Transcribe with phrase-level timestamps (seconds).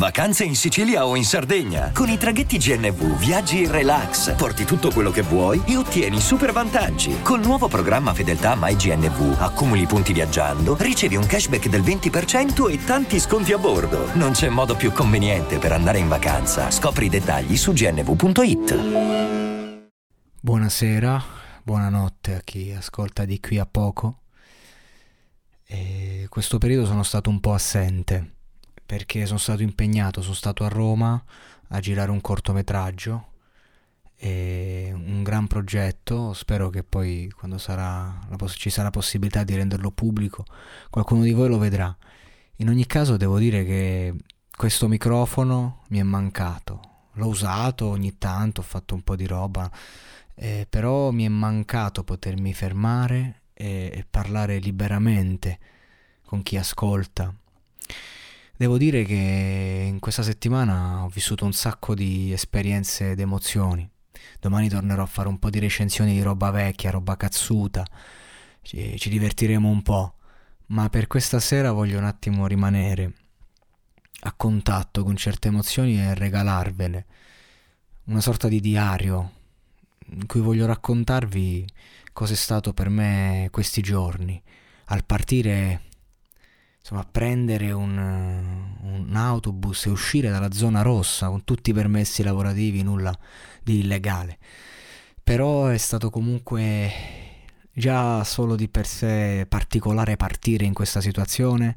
[0.00, 1.90] Vacanze in Sicilia o in Sardegna.
[1.92, 6.52] Con i traghetti GNV viaggi in relax, porti tutto quello che vuoi e ottieni super
[6.52, 7.20] vantaggi.
[7.20, 13.20] Col nuovo programma Fedeltà MyGNV accumuli punti viaggiando, ricevi un cashback del 20% e tanti
[13.20, 14.14] sconti a bordo.
[14.14, 16.70] Non c'è modo più conveniente per andare in vacanza.
[16.70, 18.78] Scopri i dettagli su gnv.it.
[20.40, 21.22] Buonasera,
[21.62, 24.22] buonanotte a chi ascolta di qui a poco.
[25.66, 28.38] E questo periodo sono stato un po' assente
[28.90, 31.22] perché sono stato impegnato, sono stato a Roma
[31.68, 33.28] a girare un cortometraggio,
[34.20, 40.44] un gran progetto, spero che poi quando sarà, ci sarà possibilità di renderlo pubblico,
[40.90, 41.96] qualcuno di voi lo vedrà.
[42.56, 44.12] In ogni caso devo dire che
[44.50, 46.80] questo microfono mi è mancato,
[47.12, 49.70] l'ho usato ogni tanto, ho fatto un po' di roba,
[50.34, 55.60] eh, però mi è mancato potermi fermare e, e parlare liberamente
[56.24, 57.32] con chi ascolta
[58.60, 63.88] Devo dire che in questa settimana ho vissuto un sacco di esperienze ed emozioni.
[64.38, 67.82] Domani tornerò a fare un po' di recensioni di roba vecchia, roba cazzuta.
[68.60, 70.16] Ci, ci divertiremo un po'.
[70.66, 73.14] Ma per questa sera voglio un attimo rimanere
[74.24, 77.06] a contatto con certe emozioni e regalarvele.
[78.08, 79.32] Una sorta di diario
[80.10, 81.66] in cui voglio raccontarvi
[82.12, 84.38] cosa è stato per me questi giorni.
[84.88, 85.88] Al partire
[86.80, 92.82] insomma, prendere un, un, autobus e uscire dalla zona rossa con tutti i permessi lavorativi,
[92.82, 93.16] nulla
[93.62, 94.38] di illegale.
[95.22, 96.90] Però è stato comunque
[97.72, 101.76] già solo di per sé particolare partire in questa situazione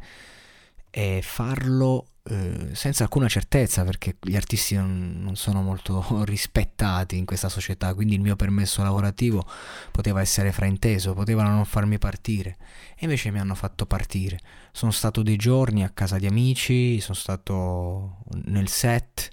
[0.90, 7.26] e farlo eh, senza alcuna certezza perché gli artisti non, non, sono molto rispettati in
[7.26, 9.46] questa società quindi il mio permesso lavorativo
[9.92, 12.58] poteva essere frainteso potevano non farmi partire.
[12.96, 14.40] E invece mi hanno fatto partire.
[14.72, 19.30] Sono stato dei giorni a casa di amici sono stato nel set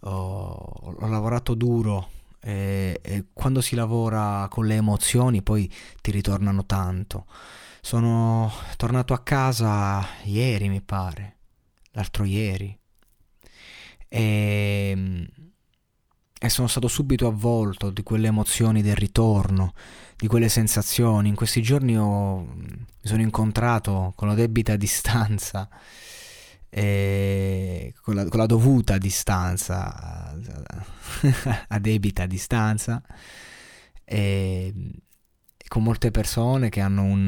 [0.00, 0.52] ho,
[0.84, 2.10] ho lavorato duro
[2.40, 5.70] e, e quando si lavora con le emozioni poi
[6.00, 7.26] ti ritornano tanto.
[7.80, 11.38] Sono tornato a casa ieri mi pare
[11.92, 12.78] l'altro ieri
[14.12, 15.26] e,
[16.38, 19.72] e sono stato subito avvolto di quelle emozioni del ritorno,
[20.16, 21.28] di quelle sensazioni.
[21.28, 25.66] In questi giorni ho, mi sono incontrato con la debita distanza,
[26.68, 30.34] con la, con, la, dovuta distanza,
[31.68, 33.02] a debita distanza,
[34.04, 34.74] e,
[35.68, 37.26] con molte persone che hanno un,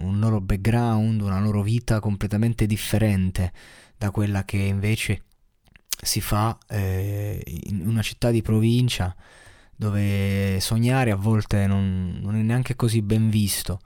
[0.00, 3.52] un loro background, una loro vita completamente differente
[4.00, 5.24] da quella che invece
[6.02, 9.14] si fa eh, in una città di provincia
[9.76, 13.78] dove sognare a volte non, non, è neanche così ben visto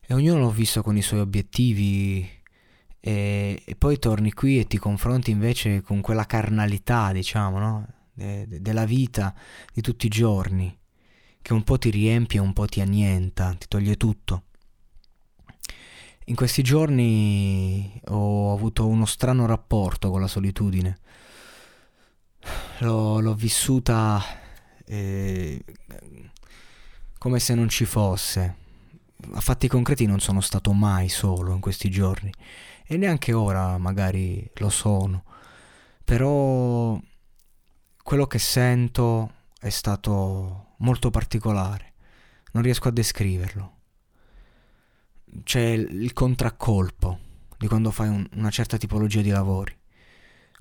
[0.00, 2.24] e ognuno l'ho visto con i suoi obiettivi
[3.00, 7.86] e, e, poi torni qui e ti confronti invece con quella carnalità diciamo no?
[8.12, 9.34] de, de, della vita
[9.72, 10.78] di tutti i giorni
[11.42, 14.44] che un po' ti riempie un po' ti annienta, ti toglie tutto.
[16.26, 20.98] In questi giorni ho avuto uno strano rapporto con la solitudine.
[22.78, 24.22] L'ho, l'ho vissuta
[24.84, 25.64] eh,
[27.18, 28.56] come se non ci fosse.
[29.32, 32.32] A fatti concreti non sono stato mai solo in questi giorni
[32.86, 35.24] e neanche ora magari lo sono.
[36.04, 37.00] Però
[38.00, 41.94] quello che sento è stato molto particolare.
[42.52, 43.80] Non riesco a descriverlo
[45.42, 47.18] c'è il contraccolpo
[47.58, 49.76] di quando fai un, una certa tipologia di lavori.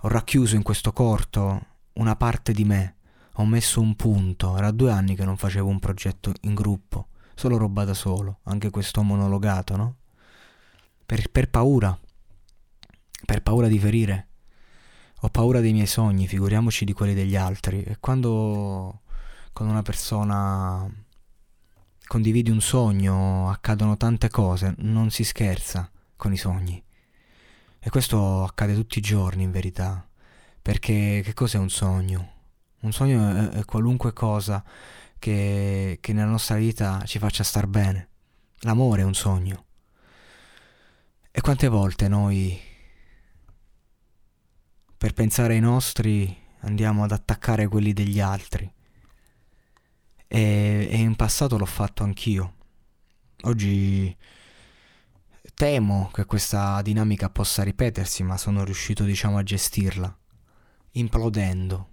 [0.01, 2.95] Ho racchiuso in questo corto una parte di me,
[3.35, 7.57] ho messo un punto, era due anni che non facevo un progetto in gruppo, solo
[7.57, 9.95] roba da solo, anche questo monologato, no?
[11.05, 11.97] Per, per paura,
[13.25, 14.27] per paura di ferire.
[15.23, 17.83] Ho paura dei miei sogni, figuriamoci di quelli degli altri.
[17.83, 19.01] E quando
[19.53, 20.89] con una persona
[22.11, 26.83] condividi un sogno, accadono tante cose, non si scherza con i sogni.
[27.79, 30.05] E questo accade tutti i giorni in verità,
[30.61, 32.33] perché che cos'è un sogno?
[32.81, 34.61] Un sogno è, è qualunque cosa
[35.17, 38.09] che, che nella nostra vita ci faccia star bene.
[38.63, 39.65] L'amore è un sogno.
[41.31, 42.59] E quante volte noi
[44.97, 48.69] per pensare ai nostri andiamo ad attaccare quelli degli altri.
[50.33, 50.80] E,
[51.21, 52.55] passato l'ho fatto anch'io.
[53.43, 54.17] Oggi
[55.53, 60.17] temo che questa dinamica possa ripetersi, ma sono riuscito, diciamo, a gestirla,
[60.93, 61.89] implodendo.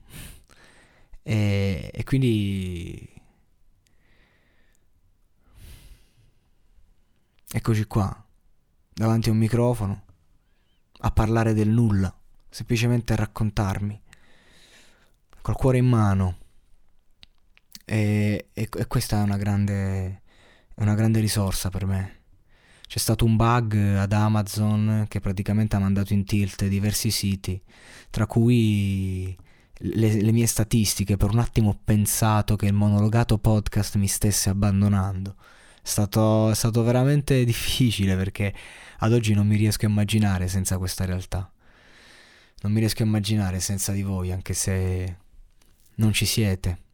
[1.22, 3.06] E, e quindi...
[7.52, 8.26] Eccoci qua,
[8.94, 10.04] davanti a un microfono,
[11.00, 14.00] a parlare del nulla, semplicemente a raccontarmi,
[15.42, 16.38] col cuore in mano.
[17.90, 20.20] E, e, e questa è una grande,
[20.75, 22.17] una grande risorsa per me.
[22.87, 27.58] C'è stato un bug ad Amazon che praticamente ha mandato in tilt diversi siti,
[28.11, 29.35] tra cui
[29.73, 31.17] le, le, mie statistiche.
[31.17, 35.37] Per un attimo ho pensato che il monologato podcast mi stesse abbandonando.
[35.82, 38.55] È stato, è stato veramente difficile perché
[38.99, 41.50] ad oggi non mi riesco a immaginare senza questa realtà.
[42.61, 45.17] Non mi riesco a immaginare senza di voi, anche se
[45.94, 46.88] non ci siete.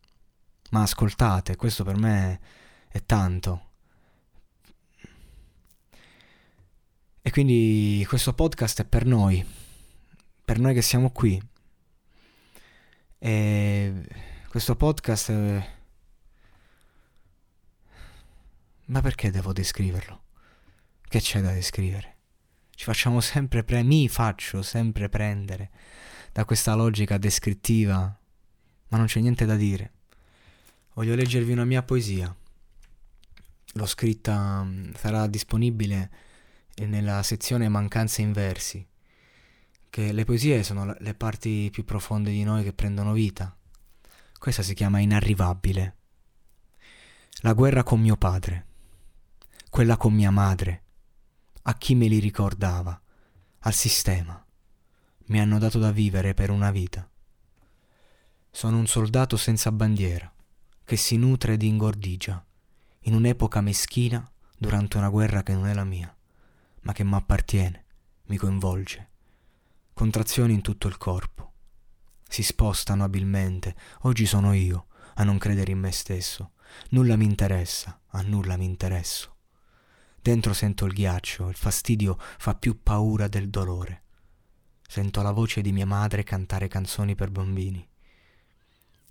[0.71, 2.41] Ma ascoltate, questo per me
[2.89, 3.71] è tanto.
[7.23, 9.45] E quindi questo podcast è per noi,
[10.45, 11.41] per noi che siamo qui.
[13.19, 14.05] E
[14.49, 15.31] questo podcast...
[15.31, 15.73] È...
[18.87, 20.23] Ma perché devo descriverlo?
[21.01, 22.17] Che c'è da descrivere?
[22.75, 25.71] Ci facciamo sempre pre- mi faccio sempre prendere
[26.33, 28.01] da questa logica descrittiva,
[28.89, 29.93] ma non c'è niente da dire.
[30.95, 32.35] Voglio leggervi una mia poesia.
[33.73, 36.11] L'ho scritta, mm, sarà disponibile
[36.87, 38.87] nella sezione mancanze in versi,
[39.91, 43.57] che le poesie sono le parti più profonde di noi che prendono vita.
[44.39, 45.97] Questa si chiama inarrivabile.
[47.41, 48.67] La guerra con mio padre,
[49.71, 50.83] quella con mia madre,
[51.63, 53.01] a chi me li ricordava,
[53.61, 54.45] al sistema.
[55.27, 57.09] Mi hanno dato da vivere per una vita.
[58.49, 60.33] Sono un soldato senza bandiera,
[60.85, 62.45] che si nutre di ingordigia,
[63.01, 66.15] in un'epoca meschina durante una guerra che non è la mia,
[66.83, 67.85] ma che mi appartiene,
[68.27, 69.11] mi coinvolge.
[69.95, 71.53] Contrazioni in tutto il corpo.
[72.29, 76.53] Si spostano abilmente, oggi sono io a non credere in me stesso.
[76.91, 79.37] Nulla mi interessa, a nulla mi interesso.
[80.21, 84.03] Dentro sento il ghiaccio, il fastidio fa più paura del dolore.
[84.87, 87.87] Sento la voce di mia madre cantare canzoni per bambini.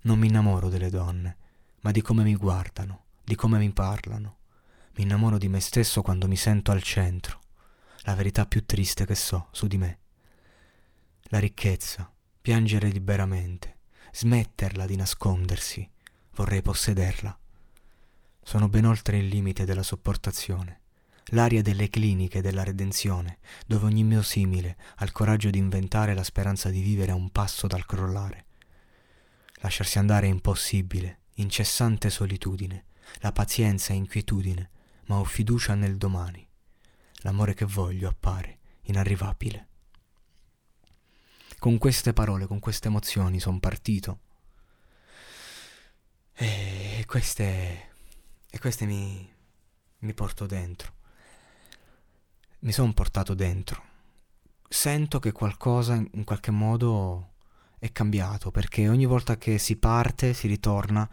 [0.02, 1.38] Non mi innamoro delle donne,
[1.84, 4.38] ma di come mi guardano, di come mi parlano.
[4.96, 7.40] Mi innamoro di me stesso quando mi sento al centro,
[8.02, 9.98] la verità più triste che so su di me.
[11.24, 12.10] La ricchezza,
[12.40, 13.78] piangere liberamente,
[14.12, 15.88] smetterla di nascondersi,
[16.34, 17.36] vorrei possederla.
[18.42, 20.80] Sono ben oltre il limite della sopportazione
[21.28, 26.22] l'aria delle cliniche della redenzione, dove ogni mio simile ha il coraggio di inventare la
[26.22, 28.44] speranza di vivere a un passo dal crollare.
[29.62, 32.86] Lasciarsi andare è impossibile, incessante solitudine,
[33.20, 34.70] la pazienza è inquietudine,
[35.06, 36.46] ma ho fiducia nel domani.
[37.18, 39.68] L'amore che voglio appare inarrivabile.
[41.58, 44.20] Con queste parole, con queste emozioni sono partito.
[46.34, 47.90] E queste,
[48.50, 49.32] e queste mi,
[50.00, 50.94] mi porto dentro
[52.64, 53.82] mi sono portato dentro.
[54.68, 57.33] Sento che qualcosa in qualche modo
[57.84, 61.06] è cambiato, perché ogni volta che si parte si ritorna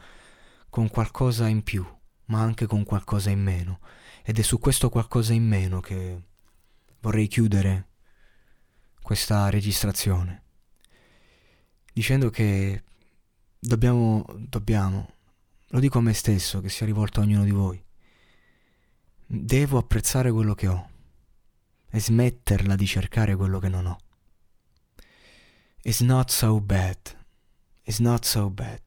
[0.70, 1.86] con qualcosa in più,
[2.28, 3.82] ma anche con qualcosa in meno.
[4.24, 6.22] Ed è su questo qualcosa in meno che
[7.02, 7.90] vorrei chiudere
[9.02, 10.44] questa registrazione,
[11.92, 12.84] dicendo che
[13.60, 15.10] dobbiamo, dobbiamo,
[15.68, 17.84] lo dico a me stesso, che sia rivolto a ognuno di voi,
[19.26, 20.90] devo apprezzare quello che ho
[21.90, 23.98] e smetterla di cercare quello che non ho.
[25.84, 26.98] It's not so bad.
[27.86, 28.82] It's not so bad.